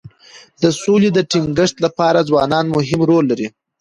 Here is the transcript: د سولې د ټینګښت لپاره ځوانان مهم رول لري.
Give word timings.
د 0.61 0.63
سولې 0.81 1.09
د 1.13 1.19
ټینګښت 1.31 1.75
لپاره 1.85 2.25
ځوانان 2.29 2.65
مهم 2.75 2.99
رول 3.09 3.23
لري. 3.31 3.47